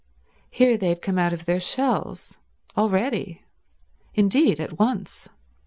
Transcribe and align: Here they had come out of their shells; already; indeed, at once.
Here 0.49 0.77
they 0.79 0.89
had 0.89 1.03
come 1.03 1.19
out 1.19 1.31
of 1.31 1.45
their 1.45 1.59
shells; 1.59 2.35
already; 2.75 3.43
indeed, 4.15 4.59
at 4.59 4.79
once. 4.79 5.29